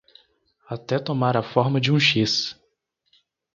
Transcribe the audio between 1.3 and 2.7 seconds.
a forma de um X